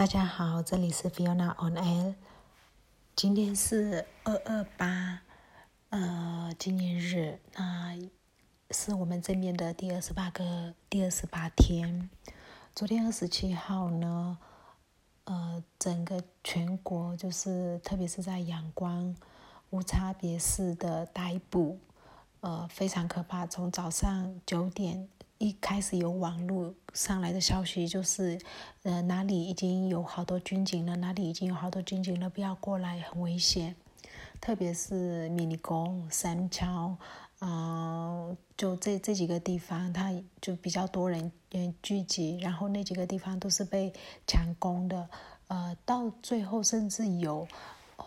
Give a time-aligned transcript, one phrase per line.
[0.00, 2.14] 大家好，这里是 Fiona on Air。
[3.14, 5.20] 今天是二二八，
[5.90, 7.98] 呃，纪念日，那
[8.70, 12.08] 是我们这边的第二十八个第二十八天。
[12.74, 14.38] 昨天二十七号呢，
[15.24, 19.14] 呃，整个全国就是，特别是在阳光，
[19.68, 21.78] 无差别式的逮捕，
[22.40, 23.46] 呃，非常可怕。
[23.46, 25.10] 从早上九点。
[25.40, 28.38] 一开始有网络上来的消息，就是，
[28.82, 33.74] 呃，哪里已经有好多军警了，哪里已经有好多军警了，不要过来，很危险。
[34.38, 36.94] 特别是米尼宫、三桥，
[37.40, 41.32] 嗯，就这这几个地方，它就比较多人
[41.82, 43.90] 聚集，然后那几个地方都是被
[44.26, 45.08] 强攻的，
[45.48, 47.48] 呃，到最后甚至有。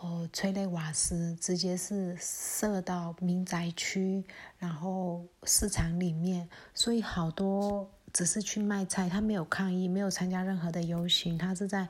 [0.00, 4.24] 哦，催泪瓦斯直接是射到民宅区，
[4.58, 11.88] 然后市场里面，所以好多只是去卖菜，他没有抗议，没有参加任何的游行，他是在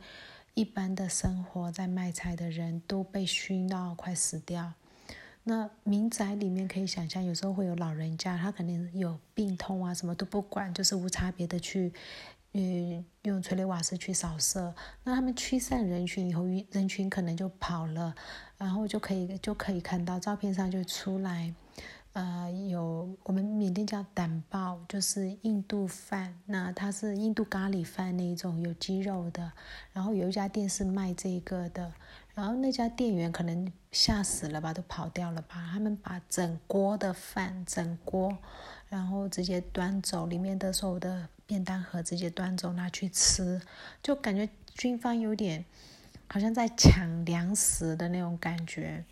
[0.53, 4.75] 一般的生活在卖菜的人都被熏到快死掉。
[5.43, 11.93] 那民宅里面可以想象，有时候会有老人家，他肯定有病痛啊，什么都不管，就是无差别的去。
[12.57, 18.15] 嗯，用催泪瓦斯去扫射，那他们驱散人群以后，人群可能就跑了，
[18.57, 21.53] 然后就可以就可以看到照片上就出来，
[22.13, 29.51] 呃，有我们缅甸叫胆爆，就是印度饭，那它是印度咖喱饭那一种有鸡肉的，
[29.93, 31.93] 然后有一家店是卖这个的，
[32.35, 38.39] 然后那家店员可能吓死了吧，都跑掉了吧，他们把整锅的饭整锅，
[38.89, 41.29] 然后直接端走，里面的所有的。
[41.47, 43.61] 便当盒直接端走拿去吃，
[44.03, 45.65] 就感觉军方有点
[46.29, 49.05] 好像在抢粮食的那种感觉。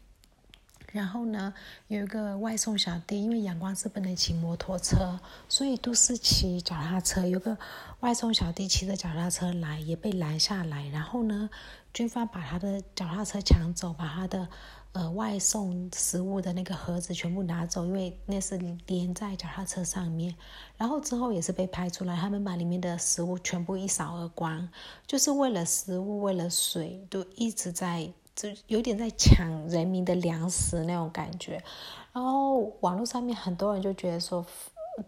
[0.92, 1.54] 然后呢，
[1.88, 7.26] 有一个外送小弟，因为阳光是不能骑摩托车，所以都是骑脚踏车。
[7.26, 7.56] 有个
[8.00, 10.88] 外送小弟骑着脚踏车来，也被拦下来。
[10.88, 11.48] 然后呢，
[11.94, 14.48] 军方把他的脚踏车抢走，把他的。
[14.92, 20.34] 呃，外送食物的那个盒子全部拿走，因为那是连在脚踏车上面。
[20.76, 24.68] 然后之后也是被拍出来，他们把里面的食物全部一扫而光，
[25.06, 31.64] 就是为了食物，为了水，都一直在，就有点在抢人民的粮食那种感觉。
[32.12, 34.44] 然后网络上面很多人就觉得说，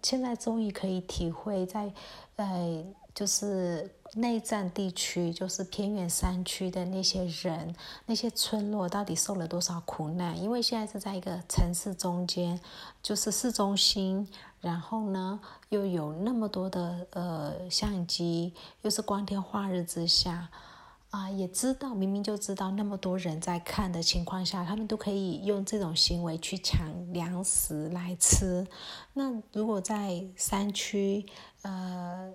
[0.02, 1.92] 现在终于可以体会在，
[2.34, 2.84] 在。
[3.14, 7.74] 就是内战地区，就是偏远山区的那些人，
[8.06, 10.36] 那些村落到底受了多少苦难？
[10.40, 12.60] 因为现在是在一个城市中间，
[13.02, 14.28] 就是市中心，
[14.60, 15.38] 然后呢
[15.68, 20.48] 又有那么多的呃相机，又是光天化日之下，
[21.10, 28.66] 啊，也知道明明就知道那么多人在看的情况下，他们都可以用这种行为去抢粮食来吃。
[29.12, 31.24] 那如果在山区，
[31.62, 32.34] 呃。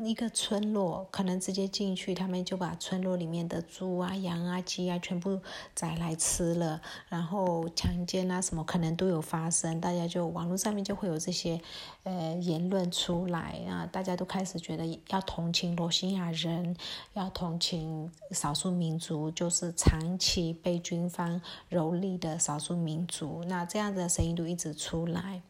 [0.00, 5.40] 一个村落可能直接进去，他们就把村落里面的猪啊、羊啊、鸡啊全部
[5.74, 11.60] 宰来吃了，然后强奸啊什么可能都有发生，大家就网络上面就会有这些
[12.04, 16.76] 呃言论出来啊，大家都开始觉得要同情罗兴亚人，
[17.14, 25.42] 要同情少数民族，就是长期被军方蹂躏的少数民族，那这样的声音都一直出来。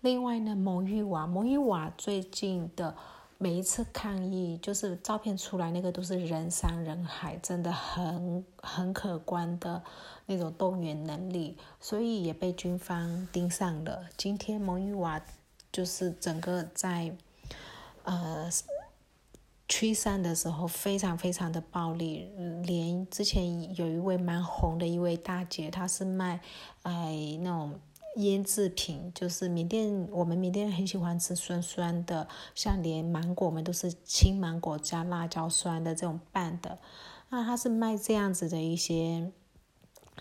[0.00, 2.96] 另外呢，蒙玉瓦，蒙玉瓦最近的。
[3.42, 9.82] 每一次抗议，就是照片出来，那个都是人山人海，真的很很可观的
[10.26, 14.06] 那种动员能力，所以也被军方盯上了。
[14.16, 15.20] 今天蒙语瓦
[15.72, 17.16] 就是整个在
[18.04, 18.48] 呃
[19.68, 22.30] 驱散的时候，非常非常的暴力，
[22.62, 26.38] 连之前有一位蛮红的一位大姐，她是卖
[26.82, 27.80] 哎那种。
[28.16, 36.78] 腌制品就是缅甸，我们缅甸很喜欢吃酸酸的，像连芒果，我们都是青芒果加辣椒酸的这种拌的。
[37.30, 39.32] 那他是卖这样子的一些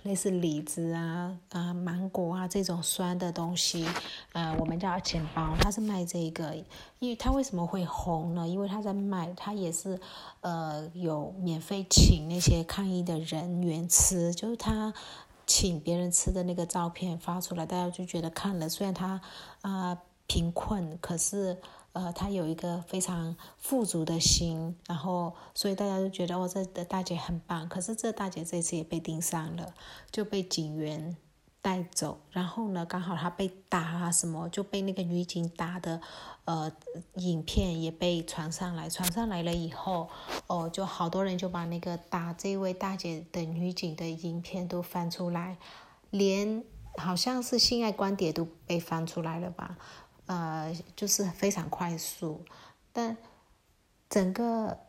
[0.04, 3.86] 类似李子啊、啊芒果啊这种酸的东西，
[4.32, 5.54] 呃，我们叫钱包。
[5.60, 6.56] 他是卖这个，
[7.00, 8.48] 因为他为什么会红呢？
[8.48, 10.00] 因为他在卖，他也是
[10.40, 14.94] 呃有免费请那些抗议的人员吃，就是他。
[15.54, 19.20] 请别人吃的那个照片发出来，大家就觉得看了，虽然他
[19.60, 21.58] 啊贫困，可是
[21.92, 27.68] 呃他有一个非常富足的心，然后所以大家就觉得哦这的大姐很棒。
[27.68, 29.74] 可是这大姐这次也被盯上了，
[30.10, 31.18] 就被警员。
[31.62, 32.84] 带走，然后呢？
[32.86, 36.02] 刚好他被打啊，什么就被那个女警打的，
[36.46, 36.72] 呃，
[37.16, 38.90] 影片也被传上来。
[38.90, 40.10] 传上来了以后，
[40.48, 45.58] 哦，就好多人就把那个打这位大姐的女警的影片都翻出来，
[46.10, 46.64] 连
[46.98, 49.78] 好像是性爱观点都被翻出来了吧？
[50.26, 52.44] 呃，就是非常快速，
[52.92, 53.16] 但
[54.10, 54.80] 整个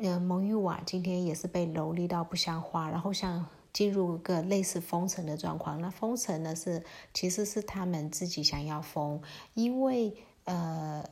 [0.00, 3.46] 呃，蒙语瓦今天也是被蹂躏到不像话，然后像
[3.76, 5.78] 进入个类似封城的状况。
[5.82, 6.82] 那封城呢是
[7.12, 9.20] 其实是他们自己想要封，
[9.52, 10.14] 因为
[10.44, 11.04] 呃，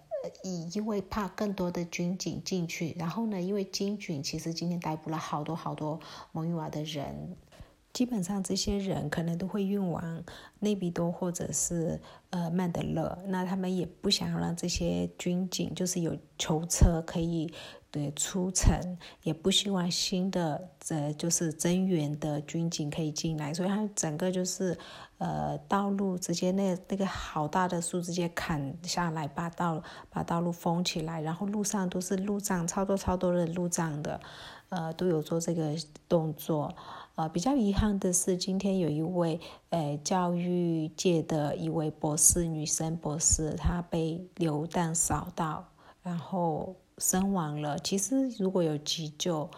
[0.42, 6.00] 以因为怕更多的军警进去，然后呢，因为金军其实今天逮捕了好多好多
[6.32, 7.36] 蒙语瓦的人。
[7.92, 10.24] 基本上这些人可能都会运往
[10.58, 12.00] 内比多或者是
[12.30, 17.52] 呃曼德勒，那他们也不想让这些军警就是有囚车可以
[17.94, 24.76] 对出城，也不希望新的呃就是增援的军警可以进来，所以他整个就是
[25.18, 29.80] 呃道路直接那那个好大的树直接砍下来，把道
[30.10, 34.20] 把道路封起来，然后路上都是路障，超多超多的路障的，
[34.70, 35.76] 呃都有做这个
[36.08, 36.74] 动作。
[37.14, 39.38] 呃，比较遗憾的是，今天有一位
[39.70, 45.68] 呃教育界的一位博士，女生博士，她被流弹扫到，
[46.02, 47.78] 然后身亡了。
[47.78, 49.50] 其实如果有急救，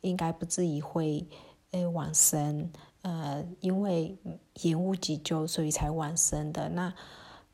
[0.00, 1.26] 应该不至于会
[1.70, 2.70] 呃往生，
[3.02, 4.16] 呃，因为
[4.62, 6.68] 延误急救，所以才往生的。
[6.70, 6.94] 那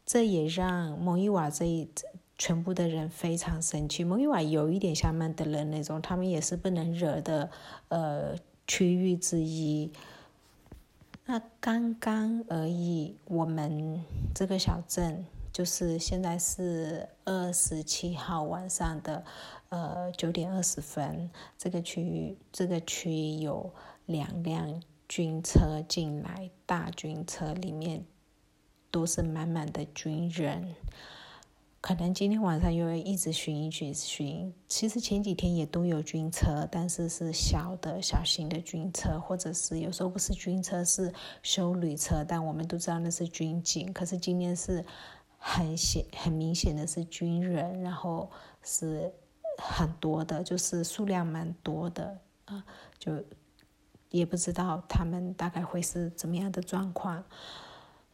[0.04, 1.88] 这也让蒙伊瓦这一
[2.38, 4.04] 全部的人非常生气。
[4.04, 7.50] 蒙伊瓦有一点像曼德勒那种，他们也是不能惹的，
[7.88, 8.36] 呃。
[8.68, 9.92] 区域之一。
[11.26, 14.02] 那刚刚而已，我们
[14.34, 15.24] 这个小镇
[15.56, 19.24] 就是现在是二十七号晚上的
[19.70, 23.72] 呃九点二十分，这个区域这个区有
[24.04, 28.04] 两辆军车进来，大军车里面
[28.90, 30.74] 都是满满的军人。
[31.80, 34.52] 可能今天晚上又会一直巡一巡巡。
[34.68, 43.90] 其实前几天也都有军车，但是是小的小型的军车，或者是有时候不是军车是修旅车，但我们都知道那是军警。
[43.92, 44.84] 可是今天是
[45.48, 48.28] 很显很明显的是军人，然后
[48.64, 49.12] 是
[49.56, 52.64] 很多的，就是数量蛮多的啊，
[52.98, 53.22] 就
[54.10, 57.22] 也不知道他们大概会是怎么样的状况。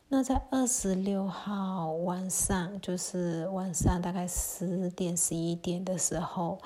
[0.09, 6.59] 那在二十六号晚上，就是晚上大概十点十一点的时候，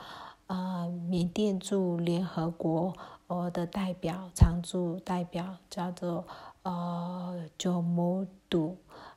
[0.48, 2.92] 呃，缅甸驻联合国
[3.28, 6.26] 呃的代表常驻代表叫做
[6.64, 8.76] 呃九摩杜，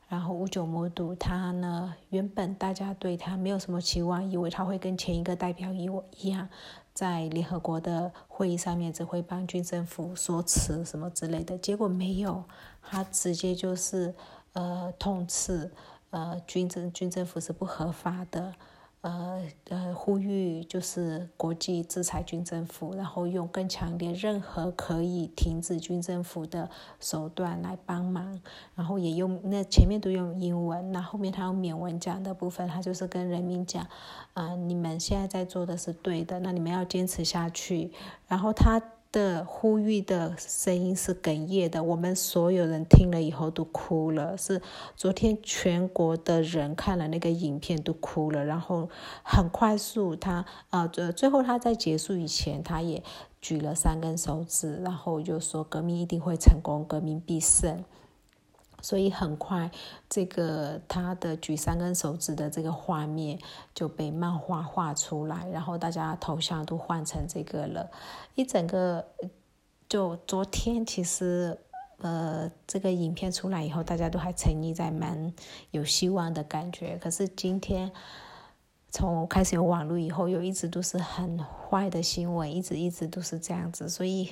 [0.09, 6.49] 然后五九摩杜他呢，原本大家对他没有什么期望，以为他会跟前一个代表一一样，
[6.95, 12.43] 在联合国的会议上面只会帮军政府说辞什么之类的，结果没有。
[12.81, 14.15] 他直接就是
[14.53, 15.69] 呃痛斥
[16.09, 18.55] 呃军政军政府是不合法的，
[19.01, 26.69] 呃呃呼吁就是国际制裁军政府，然后用更强烈任何可以停止军政府的
[26.99, 28.41] 手段来帮忙，
[28.75, 33.87] 然后也用那前面都用英文，那后面他用缅文讲的部分，他就是跟人民讲
[34.33, 37.91] 啊你们现在在做的是对的，那你们要坚持下去，
[38.27, 38.81] 然后他。
[39.11, 44.37] 的呼吁的声音是哽咽的，我们所有人听了以后都哭了。
[44.37, 44.61] 是
[44.95, 48.89] 昨天全国的人看了那个影片都哭了，然后
[49.23, 53.01] 很快速，他啊，最最后他在结束以前，他也
[53.41, 57.83] 举了三根手指，然后就说革命一定会成功，革命必胜。
[58.81, 59.69] 所以很快，
[60.09, 63.39] 这个他的举三根手指的这个画面
[63.73, 67.89] 就被漫画画出来，然后大家头像都换成这个了。
[68.35, 69.05] 一整个
[69.87, 71.57] 就昨天，其实
[71.97, 75.33] 呃，这个影片出来以后，大家都还沉溺在蛮
[75.71, 76.97] 有希望的感觉。
[76.97, 77.91] 可是今天
[78.89, 83.87] 从开始有网络以后，又一直都是很坏的新闻，一直一直都是这样子。
[83.87, 84.31] 所以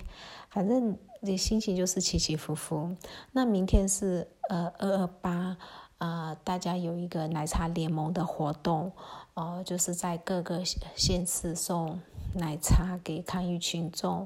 [0.49, 2.95] 反正你心情就是起起伏伏。
[3.33, 4.27] 那明天是。
[4.49, 5.57] 呃，二二八，
[5.97, 8.93] 呃，大家有一个奶茶联盟的活动，
[9.33, 11.99] 呃，就是在各个县市送
[12.35, 14.25] 奶茶给抗议群众。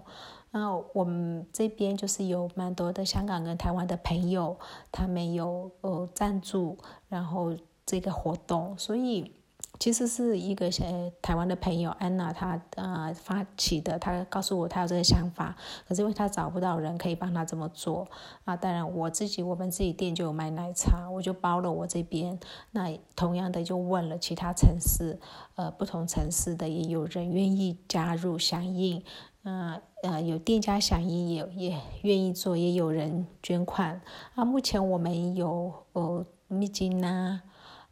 [0.51, 4.59] 那我们这边就是有蛮多的香港跟台湾的朋友，
[4.91, 6.77] 他们有呃赞助，
[7.09, 9.40] 然后这个活动，所以。
[9.81, 15.55] 其实是一个呃台湾的朋友安娜，她呃发起的，她告诉我她有这个想法，
[15.87, 18.07] 可是因为她找不到人可以帮她这么做
[18.45, 18.55] 啊。
[18.55, 22.39] 当然我自己我们自己店就有卖奶茶，我就包了我这边。
[22.69, 25.19] 那同样的就问了其他城市，
[25.55, 29.03] 呃不同城市的也有人愿意加入响应，
[29.41, 33.99] 嗯呃有店家响应也也愿意做，也有人捐款
[34.35, 34.45] 啊。
[34.45, 37.41] 目前我们有呃秘境呐。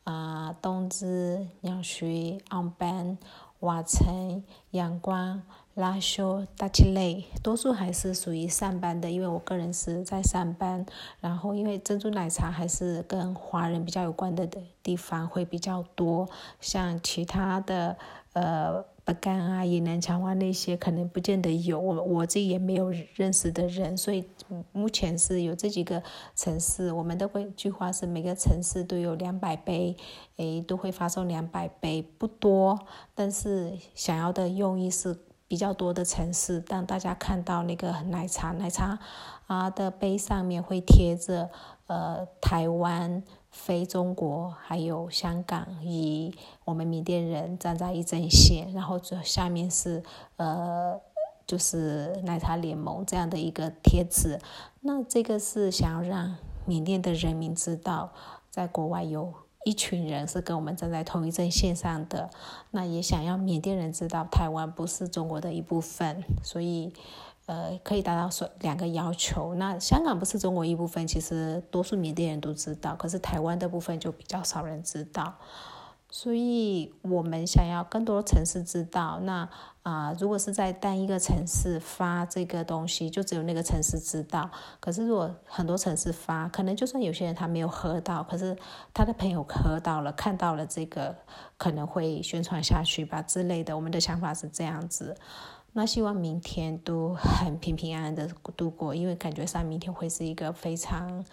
[0.10, 3.16] 啊，冬至、鸟水、昂班、
[3.60, 5.40] 瓦城、阳光、
[5.76, 10.84] 拉修、大七类，多数还是属于上班的，因为我个人是在上班。
[11.22, 16.28] 然后，因为珍珠奶茶还是跟华人比较有关的的地方会比较多，
[16.60, 17.96] 像其他的
[18.34, 18.84] 呃。
[19.10, 24.24] 北干啊、云南强啊那些，可能不见得有我我自己也没有认识的人，所以
[24.72, 26.04] 目前是有这几个
[26.36, 26.92] 城市。
[26.92, 29.98] 我们的会计划是每个城市都有两百杯，
[30.38, 32.80] 诶，都会发送两百杯，不多，
[33.16, 39.00] 但是想要的用意是比较多的城市，让大家看到那个奶茶，奶茶
[39.48, 41.50] 啊的杯上面会贴着
[41.88, 43.24] 呃台湾。
[43.52, 46.34] 非中国还有香港，以
[46.66, 50.04] 我们缅甸人站在一阵线，然后这下面是
[50.38, 51.00] 呃，
[51.48, 54.40] 就是奶茶联盟这样的一个贴纸。
[54.82, 58.12] 那这个是想要让缅甸的人民知道，
[58.50, 59.34] 在国外有
[59.66, 62.30] 一群人是跟我们站在同一阵线上的。
[62.72, 66.94] 那也想要缅甸人知道，台湾不是中国的一部分，所以。
[67.50, 69.56] 呃，可以达到说两个要求。
[69.56, 75.34] 那香港不是中国一部分，其实多数缅甸人都知道，可是台湾的部分就比较少人知道。
[76.12, 79.20] 所以我们想要更多城市知道。
[79.24, 79.50] 那
[79.82, 84.52] 啊，如果是在单一个城市发这个东西，就只有那个城市知道。
[84.80, 88.56] 可是如果很多城市发，可能就算有些人他没有喝到，可是
[88.94, 91.16] 他的朋友喝到了，看到了这个，
[91.58, 93.76] 可能会宣传下去吧之类的。
[93.76, 95.16] 我们的想法是这样子。
[95.74, 101.24] 那希望明天都很平平安安的度过，因为感觉上明天会是一个非常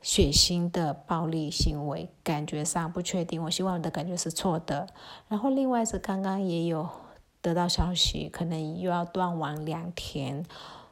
[0.00, 3.42] 血腥的暴力行为，感觉上不确定。
[3.42, 4.86] 我希望我的感觉是错的。
[5.28, 6.88] 然后另外是刚刚也有
[7.42, 10.46] 得到消息，可能又要断网两天，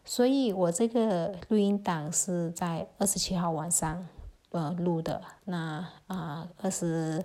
[0.05, 4.05] 所以我这个录音档是在二十七号晚上
[4.51, 5.23] 呃录的。
[5.45, 7.25] 那啊二十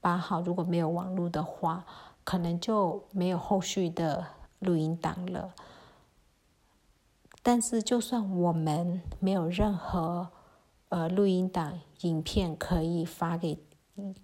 [0.00, 1.84] 八号如果没有网络的话，
[2.22, 4.24] 可能就没有后续的。
[4.64, 5.54] 录音档了，
[7.42, 10.30] 但是就算我们没有任何
[10.88, 13.58] 呃录音档、影片可以发给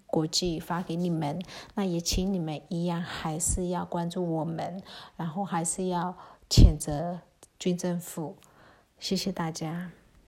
[0.05, 1.41] 国际、发给你们，
[1.75, 4.81] 那也请你们一样还是要关注我们，
[5.15, 6.17] 然后还是要
[6.49, 7.19] 谴责
[7.57, 8.35] 军政府。
[8.99, 9.91] 谢谢大家。